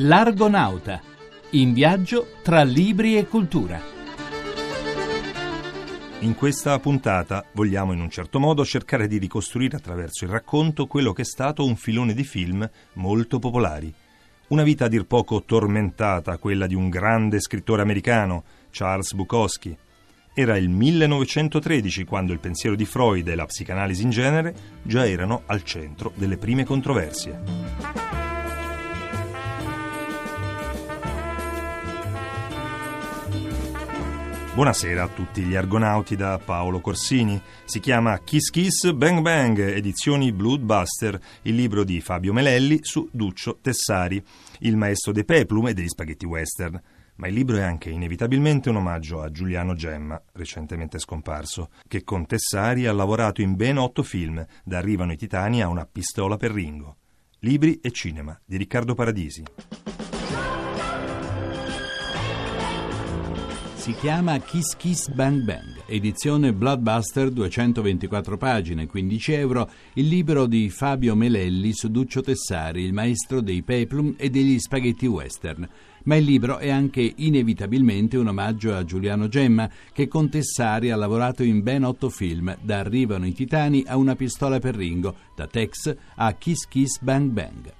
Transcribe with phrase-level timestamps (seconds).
[0.00, 1.00] L'Argonauta,
[1.52, 3.80] in viaggio tra libri e cultura.
[6.18, 11.14] In questa puntata vogliamo in un certo modo cercare di ricostruire attraverso il racconto quello
[11.14, 13.90] che è stato un filone di film molto popolari.
[14.48, 19.74] Una vita a dir poco tormentata, quella di un grande scrittore americano, Charles Bukowski.
[20.34, 25.44] Era il 1913 quando il pensiero di Freud e la psicanalisi in genere già erano
[25.46, 28.25] al centro delle prime controversie.
[34.56, 37.38] Buonasera a tutti gli argonauti da Paolo Corsini.
[37.66, 43.58] Si chiama Kiss Kiss Bang Bang, edizioni Bloodbuster, il libro di Fabio Melelli su Duccio
[43.60, 44.24] Tessari,
[44.60, 46.80] il maestro dei peplum e degli spaghetti western.
[47.16, 52.24] Ma il libro è anche inevitabilmente un omaggio a Giuliano Gemma, recentemente scomparso, che con
[52.24, 56.52] Tessari ha lavorato in ben otto film, da Arrivano i Titani a Una pistola per
[56.52, 56.96] Ringo.
[57.40, 59.44] Libri e cinema di Riccardo Paradisi.
[63.86, 70.70] Si chiama Kiss Kiss Bang Bang, edizione Bloodbuster, 224 pagine, 15 euro, il libro di
[70.70, 75.68] Fabio Melelli su Duccio Tessari, il maestro dei peplum e degli spaghetti western.
[76.02, 80.96] Ma il libro è anche inevitabilmente un omaggio a Giuliano Gemma, che con Tessari ha
[80.96, 85.46] lavorato in ben otto film, da Arrivano i Titani a Una pistola per Ringo, da
[85.46, 87.75] Tex a Kiss Kiss Bang Bang.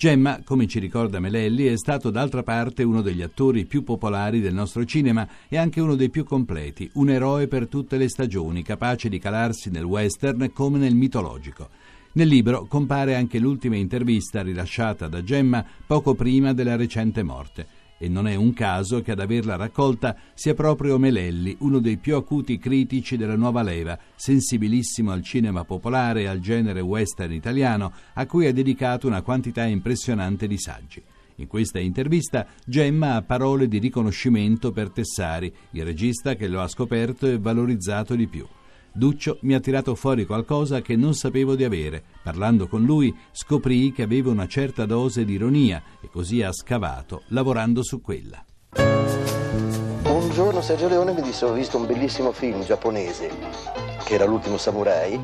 [0.00, 4.54] Gemma, come ci ricorda Melelli, è stato d'altra parte uno degli attori più popolari del
[4.54, 9.10] nostro cinema e anche uno dei più completi, un eroe per tutte le stagioni, capace
[9.10, 11.68] di calarsi nel western come nel mitologico.
[12.12, 18.08] Nel libro compare anche l'ultima intervista rilasciata da Gemma poco prima della recente morte e
[18.08, 22.56] non è un caso che ad averla raccolta sia proprio Melelli, uno dei più acuti
[22.56, 28.46] critici della nuova leva, sensibilissimo al cinema popolare e al genere western italiano, a cui
[28.46, 31.02] ha dedicato una quantità impressionante di saggi.
[31.36, 36.68] In questa intervista Gemma ha parole di riconoscimento per Tessari, il regista che lo ha
[36.68, 38.46] scoperto e valorizzato di più.
[38.92, 42.02] Duccio mi ha tirato fuori qualcosa che non sapevo di avere.
[42.22, 47.22] Parlando con lui scoprii che aveva una certa dose di ironia e così ha scavato,
[47.28, 48.44] lavorando su quella.
[48.76, 53.30] Un giorno Sergio Leone mi disse ho visto un bellissimo film giapponese
[54.04, 55.18] che era L'ultimo samurai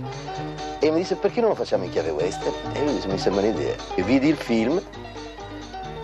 [0.78, 2.54] e mi disse perché non lo facciamo in chiave western?
[2.72, 3.76] E io disse mi sembra un'idea.
[3.94, 4.80] E vidi il film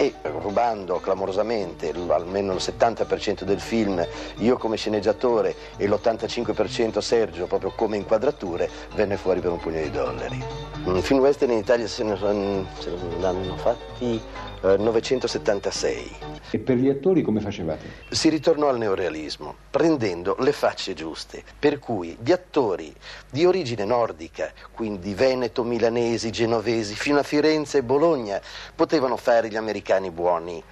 [0.02, 4.04] e rubando clamorosamente almeno il 70% del film,
[4.38, 9.90] io come sceneggiatore e l'85% Sergio proprio come inquadrature, venne fuori per un pugno di
[9.90, 10.42] dollari.
[10.84, 14.20] Un film western in Italia se ne, hanno fatti
[14.62, 16.16] eh, 976.
[16.50, 17.86] E per gli attori come facevate?
[18.10, 22.94] Si ritornò al neorealismo, prendendo le facce giuste, per cui gli attori
[23.30, 28.40] di origine nordica, quindi veneto, milanesi, genovesi, fino a Firenze e Bologna,
[28.74, 30.62] potevano fare gli americani buoni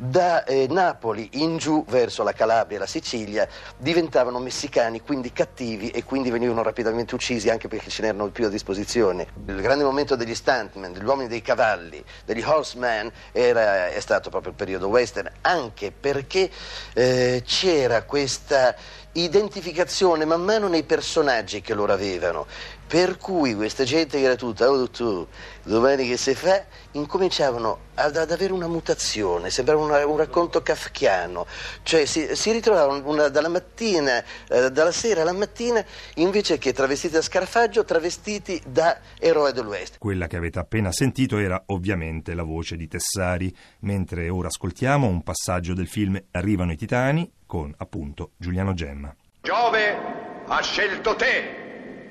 [0.00, 3.46] da eh, Napoli in giù verso la Calabria e la Sicilia
[3.76, 8.48] diventavano messicani, quindi cattivi e quindi venivano rapidamente uccisi anche perché ce n'erano più a
[8.48, 9.26] disposizione.
[9.46, 14.52] Il grande momento degli stuntmen, degli uomini dei cavalli, degli horsemen era, è stato proprio
[14.52, 16.50] il periodo western, anche perché
[16.94, 18.74] eh, c'era questa
[19.12, 22.46] identificazione man mano nei personaggi che loro avevano.
[22.90, 25.24] Per cui questa gente che era tutta, oh tu,
[25.62, 31.46] domani che si fa, incominciavano ad, ad avere una mutazione, sembrava una, un racconto kafkiano,
[31.84, 35.84] cioè si, si ritrovavano una, dalla mattina, eh, dalla sera alla mattina,
[36.14, 39.98] invece che travestiti da Scarfaggio, travestiti da eroe dell'Ouest.
[39.98, 45.22] Quella che avete appena sentito era ovviamente la voce di Tessari, mentre ora ascoltiamo un
[45.22, 49.14] passaggio del film Arrivano i Titani con appunto Giuliano Gemma.
[49.42, 49.96] Giove
[50.44, 51.59] ha scelto te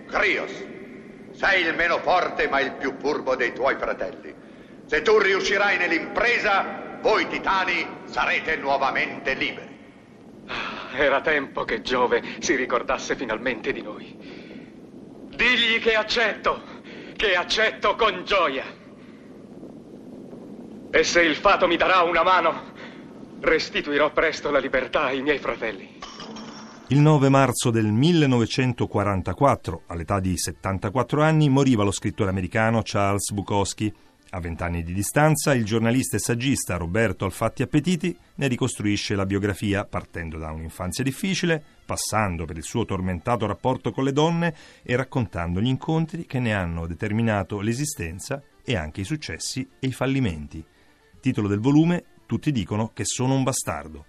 [0.09, 0.51] Crios,
[1.31, 4.33] sei il meno forte ma il più furbo dei tuoi fratelli.
[4.85, 9.77] Se tu riuscirai nell'impresa, voi titani sarete nuovamente liberi.
[10.47, 14.03] Ah, era tempo che Giove si ricordasse finalmente di noi.
[15.29, 16.61] Digli che accetto,
[17.15, 18.65] che accetto con gioia.
[20.89, 22.73] E se il fato mi darà una mano,
[23.41, 25.98] restituirò presto la libertà ai miei fratelli.
[26.91, 33.93] Il 9 marzo del 1944, all'età di 74 anni, moriva lo scrittore americano Charles Bukowski.
[34.31, 39.85] A vent'anni di distanza, il giornalista e saggista Roberto Alfatti Appetiti ne ricostruisce la biografia
[39.85, 45.61] partendo da un'infanzia difficile, passando per il suo tormentato rapporto con le donne e raccontando
[45.61, 50.65] gli incontri che ne hanno determinato l'esistenza e anche i successi e i fallimenti.
[51.19, 54.05] Titolo del volume Tutti dicono che sono un bastardo.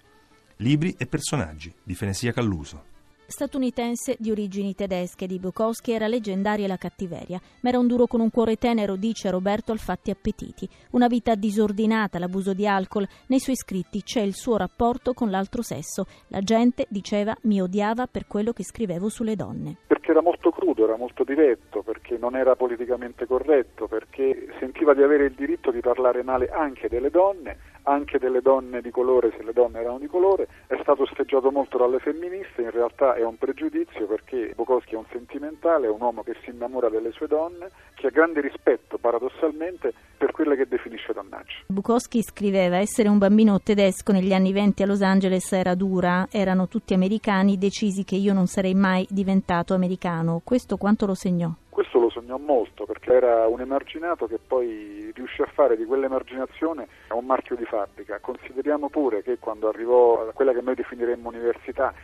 [0.62, 2.83] Libri e personaggi di Fenesia Calluso.
[3.25, 8.21] Statunitense di origini tedesche di Bukowski era leggendaria la cattiveria, ma era un duro con
[8.21, 10.69] un cuore tenero, dice Roberto Alfatti Appetiti.
[10.91, 13.09] Una vita disordinata, l'abuso di alcol.
[13.29, 16.05] Nei suoi scritti c'è il suo rapporto con l'altro sesso.
[16.27, 19.77] La gente, diceva, mi odiava per quello che scrivevo sulle donne.
[19.87, 25.03] Perché era molto crudo, era molto diretto, perché non era politicamente corretto, perché sentiva di
[25.03, 29.43] avere il diritto di parlare male anche delle donne anche delle donne di colore se
[29.43, 33.37] le donne erano di colore, è stato osteggiato molto dalle femministe, in realtà è un
[33.37, 37.71] pregiudizio perché Bukowski è un sentimentale, è un uomo che si innamora delle sue donne,
[37.94, 41.65] che ha grande rispetto paradossalmente per quelle che definisce donnacce.
[41.67, 46.69] Bukowski scriveva essere un bambino tedesco negli anni venti a Los Angeles era dura, erano
[46.69, 50.41] tutti americani, decisi che io non sarei mai diventato americano.
[50.44, 51.50] Questo quanto lo segnò?
[51.70, 56.88] Questo lo sognò molto perché era un emarginato che poi riuscì a fare di quell'emarginazione
[57.11, 58.19] un marchio di fabbrica.
[58.19, 61.94] Consideriamo pure che quando arrivò a quella che noi definiremmo università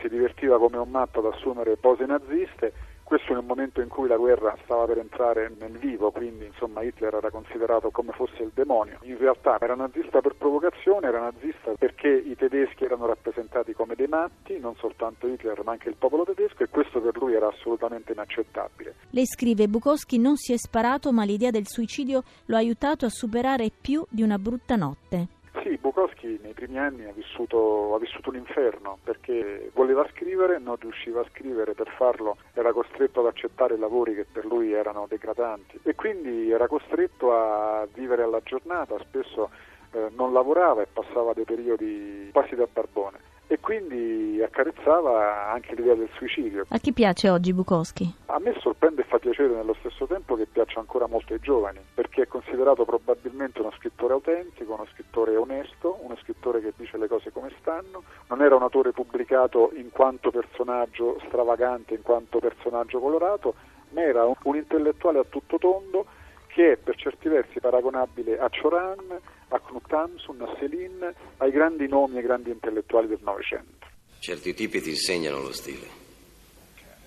[0.00, 2.72] si divertiva come un matto ad assumere pose naziste
[3.06, 7.14] questo un momento in cui la guerra stava per entrare nel vivo, quindi insomma Hitler
[7.14, 8.98] era considerato come fosse il demonio.
[9.02, 14.08] In realtà era nazista per provocazione, era nazista perché i tedeschi erano rappresentati come dei
[14.08, 18.10] matti, non soltanto Hitler ma anche il popolo tedesco e questo per lui era assolutamente
[18.10, 18.96] inaccettabile.
[19.10, 23.10] Lei scrive Bukowski non si è sparato ma l'idea del suicidio lo ha aiutato a
[23.10, 25.35] superare più di una brutta notte.
[25.66, 30.76] Sì, Bukowski nei primi anni ha vissuto, ha vissuto, un inferno perché voleva scrivere, non
[30.78, 35.80] riusciva a scrivere, per farlo era costretto ad accettare lavori che per lui erano degradanti.
[35.82, 39.50] E quindi era costretto a vivere alla giornata, spesso
[39.90, 45.94] eh, non lavorava e passava dei periodi quasi da barbone e quindi accarezzava anche l'idea
[45.94, 46.66] del suicidio.
[46.68, 48.14] A chi piace oggi Bukowski?
[48.26, 51.78] A me sorprende e fa piacere nello stesso tempo che piaccia ancora molto ai giovani,
[51.94, 57.08] perché è considerato probabilmente uno scrittore autentico, uno scrittore onesto, uno scrittore che dice le
[57.08, 62.98] cose come stanno, non era un autore pubblicato in quanto personaggio stravagante, in quanto personaggio
[62.98, 63.54] colorato,
[63.90, 66.06] ma era un, un intellettuale a tutto tondo
[66.48, 69.20] che è per certi versi paragonabile a Cioran,
[69.56, 73.86] a Knut Hamsun, a Céline, ai grandi nomi e grandi intellettuali del Novecento.
[74.18, 76.04] Certi tipi ti insegnano lo stile.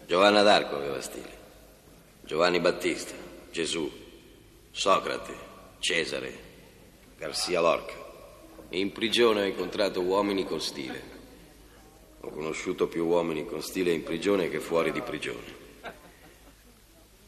[0.06, 1.38] Giovanna d'Arco aveva stile,
[2.22, 3.14] Giovanni Battista,
[3.52, 3.90] Gesù,
[4.72, 5.34] Socrate,
[5.80, 6.34] Cesare,
[7.18, 7.94] Garcia Lorca.
[8.70, 11.18] In prigione ho incontrato uomini con stile.
[12.22, 15.58] Ho conosciuto più uomini con stile in prigione che fuori di prigione.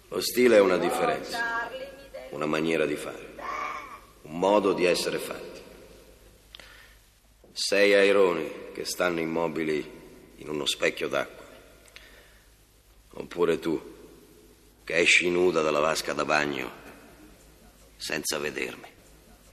[0.09, 1.69] Lo stile è una differenza
[2.31, 3.30] una maniera di fare,
[4.23, 5.59] un modo di essere fatti.
[7.51, 9.99] Sei aironi che stanno immobili
[10.37, 11.45] in uno specchio d'acqua,
[13.13, 13.79] oppure tu
[14.83, 16.71] che esci nuda dalla vasca da bagno
[17.97, 18.87] senza vedermi.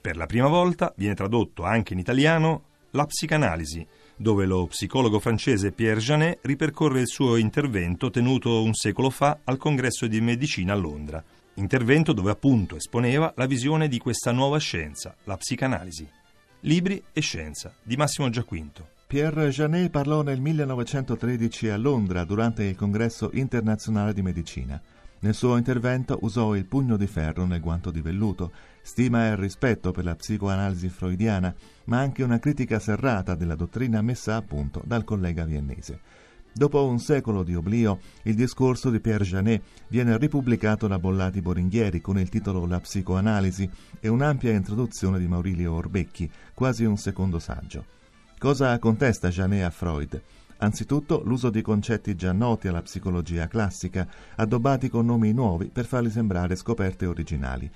[0.01, 3.85] Per la prima volta viene tradotto anche in italiano La psicanalisi,
[4.15, 9.57] dove lo psicologo francese Pierre Janet ripercorre il suo intervento tenuto un secolo fa al
[9.57, 11.23] congresso di medicina a Londra
[11.59, 16.09] intervento dove appunto esponeva la visione di questa nuova scienza, la psicanalisi.
[16.61, 18.87] Libri e scienza di Massimo Giaquinto.
[19.05, 24.81] Pierre Janet parlò nel 1913 a Londra durante il congresso internazionale di medicina.
[25.19, 28.51] Nel suo intervento usò il pugno di ferro nel guanto di velluto,
[28.81, 31.53] stima e rispetto per la psicoanalisi freudiana,
[31.85, 35.99] ma anche una critica serrata della dottrina messa a punto dal collega viennese.
[36.59, 42.01] Dopo un secolo di oblio, il discorso di Pierre Janet viene ripubblicato da Bollati Boringhieri
[42.01, 47.85] con il titolo La psicoanalisi e un'ampia introduzione di Maurilio Orbecchi, quasi un secondo saggio.
[48.37, 50.21] Cosa contesta Janet a Freud?
[50.57, 56.09] Anzitutto l'uso di concetti già noti alla psicologia classica, addobbati con nomi nuovi per farli
[56.09, 57.71] sembrare scoperte originali.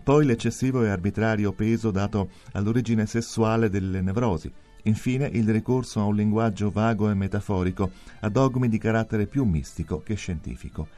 [0.00, 4.48] Poi l'eccessivo e arbitrario peso dato all'origine sessuale delle nevrosi,
[4.88, 7.90] Infine il ricorso a un linguaggio vago e metaforico,
[8.20, 10.88] a dogmi di carattere più mistico che scientifico.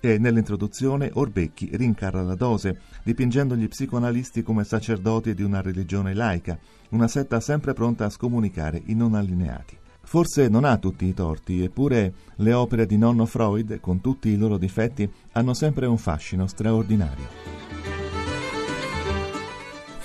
[0.00, 6.58] E nell'introduzione Orbecchi rincarra la dose, dipingendo gli psicoanalisti come sacerdoti di una religione laica,
[6.90, 9.76] una setta sempre pronta a scomunicare i non allineati.
[10.02, 14.36] Forse non ha tutti i torti, eppure le opere di nonno Freud, con tutti i
[14.36, 17.57] loro difetti, hanno sempre un fascino straordinario.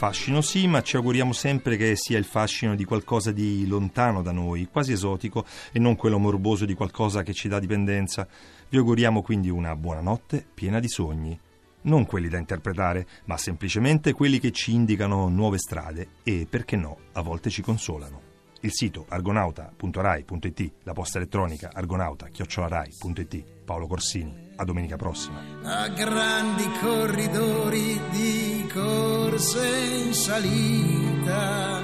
[0.04, 4.34] Fascino sì, ma ci auguriamo sempre che sia il fascino di qualcosa di lontano da
[4.34, 8.28] noi, quasi esotico, e non quello morboso di qualcosa che ci dà dipendenza.
[8.68, 11.40] Vi auguriamo quindi una buona notte piena di sogni.
[11.84, 16.98] Non quelli da interpretare, ma semplicemente quelli che ci indicano nuove strade e, perché no,
[17.14, 23.44] a volte ci consolano il sito argonauta.rai.it, la posta elettronica argonauta.rai.it.
[23.64, 25.42] Paolo Corsini, a domenica prossima.
[25.64, 29.68] A grandi corridori di corse
[30.04, 31.84] in salita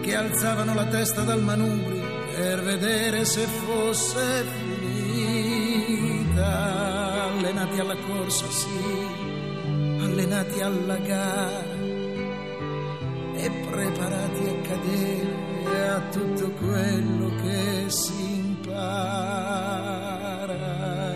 [0.00, 2.02] che alzavano la testa dal manubrio
[2.34, 6.40] per vedere se fosse finita.
[7.24, 8.68] Allenati alla corsa, sì,
[10.00, 11.80] allenati alla gara
[13.36, 18.90] e preparati a cadere a tutto quello che si impara.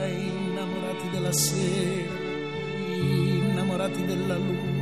[0.06, 2.14] Innamorati della sera,
[2.86, 4.75] innamorati della luna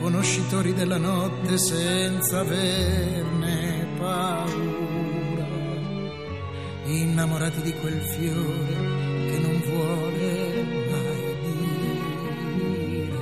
[0.00, 5.46] conoscitori della notte senza averne paura,
[6.84, 8.76] innamorati di quel fiore
[9.28, 11.36] che non vuole mai
[12.72, 13.18] dire,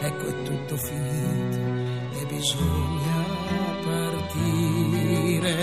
[0.00, 1.58] ecco è tutto finito
[2.20, 3.24] e bisogna
[3.84, 5.54] partire.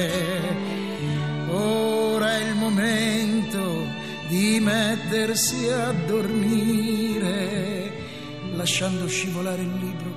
[1.49, 3.85] Ora è il momento
[4.27, 7.91] di mettersi a dormire,
[8.55, 10.12] lasciando scivolare il libro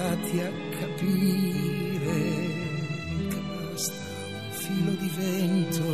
[0.00, 2.20] arrivati a capire
[3.28, 3.92] che basta
[4.24, 5.84] un filo di vento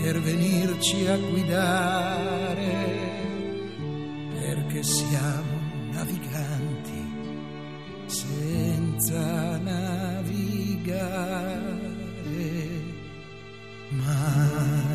[0.00, 2.72] per venirci a guidare,
[4.34, 5.60] perché siamo
[5.92, 7.12] naviganti
[8.06, 10.92] senza navigare
[13.90, 14.93] mai.